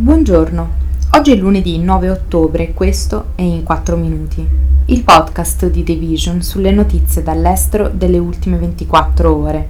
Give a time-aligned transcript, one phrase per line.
[0.00, 0.68] Buongiorno,
[1.14, 4.46] oggi è lunedì 9 ottobre e questo è In 4 Minuti,
[4.84, 9.68] il podcast di The Vision sulle notizie dall'estero delle ultime 24 ore.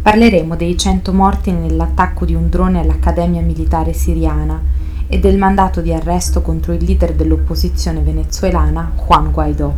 [0.00, 4.58] Parleremo dei 100 morti nell'attacco di un drone all'Accademia Militare Siriana
[5.06, 9.74] e del mandato di arresto contro il leader dell'opposizione venezuelana Juan Guaidó.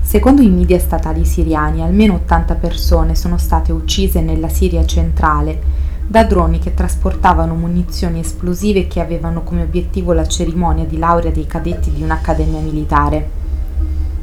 [0.00, 5.75] Secondo i media statali siriani, almeno 80 persone sono state uccise nella Siria centrale
[6.06, 11.46] da droni che trasportavano munizioni esplosive che avevano come obiettivo la cerimonia di laurea dei
[11.46, 13.30] cadetti di un'accademia militare.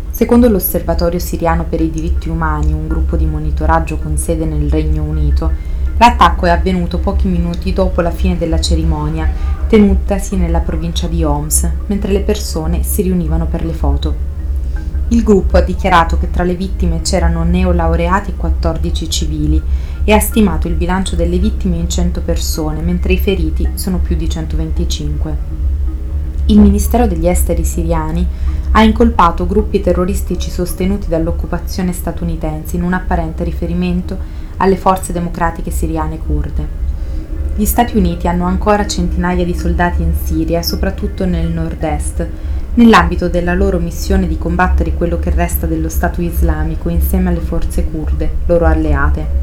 [0.10, 5.04] Secondo l'Osservatorio siriano per i diritti umani, un gruppo di monitoraggio con sede nel Regno
[5.04, 5.52] Unito,
[5.98, 9.28] l'attacco è avvenuto pochi minuti dopo la fine della cerimonia,
[9.68, 14.16] tenutasi nella provincia di Homs, mentre le persone si riunivano per le foto.
[15.10, 19.62] Il gruppo ha dichiarato che tra le vittime c'erano neolaureati e 14 civili
[20.04, 24.16] e ha stimato il bilancio delle vittime in 100 persone, mentre i feriti sono più
[24.16, 25.38] di 125.
[26.48, 28.28] Il Ministero degli Esteri siriani
[28.72, 34.18] ha incolpato gruppi terroristici sostenuti dall'occupazione statunitense in un apparente riferimento
[34.58, 36.82] alle forze democratiche siriane kurde.
[37.56, 42.28] Gli Stati Uniti hanno ancora centinaia di soldati in Siria, soprattutto nel nord-est,
[42.76, 47.84] nell'ambito della loro missione di combattere quello che resta dello Stato islamico insieme alle forze
[47.86, 49.42] kurde, loro alleate.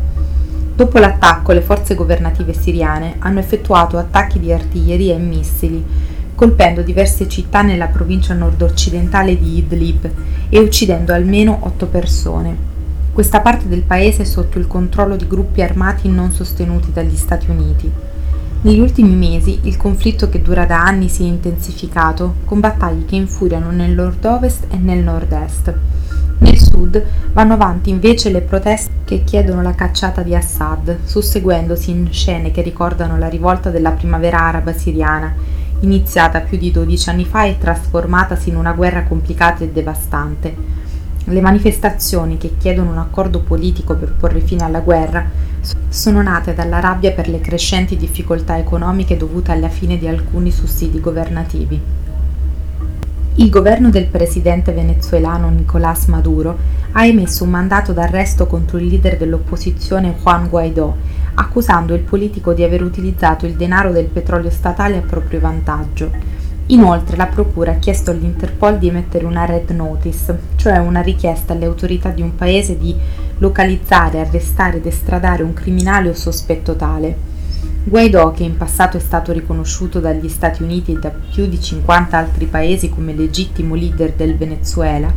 [0.75, 5.85] Dopo l'attacco le forze governative siriane hanno effettuato attacchi di artiglieria e missili,
[6.35, 10.11] colpendo diverse città nella provincia nord-occidentale di Idlib
[10.49, 12.57] e uccidendo almeno otto persone.
[13.13, 17.51] Questa parte del paese è sotto il controllo di gruppi armati non sostenuti dagli Stati
[17.51, 17.91] Uniti.
[18.63, 23.17] Negli ultimi mesi il conflitto che dura da anni si è intensificato, con battaglie che
[23.17, 25.75] infuriano nel nord-ovest e nel nord-est.
[26.41, 32.13] Nel sud vanno avanti invece le proteste che chiedono la cacciata di Assad, susseguendosi in
[32.13, 35.35] scene che ricordano la rivolta della primavera araba siriana,
[35.81, 40.80] iniziata più di 12 anni fa e trasformatasi in una guerra complicata e devastante.
[41.31, 45.25] Le manifestazioni che chiedono un accordo politico per porre fine alla guerra
[45.89, 50.99] sono nate dalla rabbia per le crescenti difficoltà economiche dovute alla fine di alcuni sussidi
[50.99, 51.81] governativi.
[53.37, 56.59] Il governo del presidente venezuelano Nicolás Maduro
[56.91, 60.97] ha emesso un mandato d'arresto contro il leader dell'opposizione Juan Guaidó,
[61.35, 66.40] accusando il politico di aver utilizzato il denaro del petrolio statale a proprio vantaggio.
[66.71, 71.65] Inoltre la Procura ha chiesto all'Interpol di emettere una red notice, cioè una richiesta alle
[71.65, 72.95] autorità di un paese di
[73.39, 77.29] localizzare, arrestare ed estradare un criminale o sospetto tale.
[77.83, 82.17] Guaidó, che in passato è stato riconosciuto dagli Stati Uniti e da più di 50
[82.17, 85.13] altri paesi come legittimo leader del Venezuela,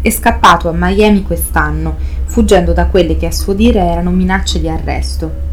[0.00, 4.68] è scappato a Miami quest'anno, fuggendo da quelle che a suo dire erano minacce di
[4.68, 5.47] arresto.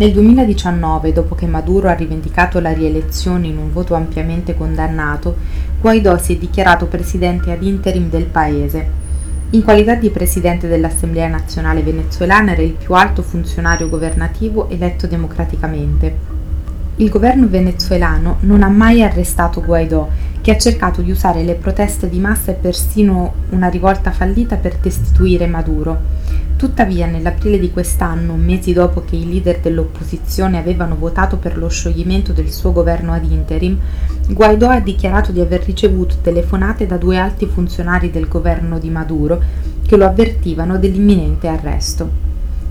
[0.00, 5.34] Nel 2019, dopo che Maduro ha rivendicato la rielezione in un voto ampiamente condannato,
[5.80, 8.88] Guaidó si è dichiarato presidente ad interim del paese.
[9.50, 16.16] In qualità di presidente dell'Assemblea nazionale venezuelana era il più alto funzionario governativo eletto democraticamente.
[16.94, 20.10] Il governo venezuelano non ha mai arrestato Guaidó,
[20.48, 24.78] che ha cercato di usare le proteste di massa e persino una rivolta fallita per
[24.78, 26.00] destituire Maduro.
[26.56, 32.32] Tuttavia, nell'aprile di quest'anno, mesi dopo che i leader dell'opposizione avevano votato per lo scioglimento
[32.32, 33.78] del suo governo ad interim,
[34.30, 39.42] Guaidó ha dichiarato di aver ricevuto telefonate da due alti funzionari del governo di Maduro
[39.86, 42.10] che lo avvertivano dell'imminente arresto.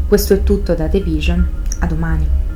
[0.08, 2.47] Questo è tutto da The Vision, a domani.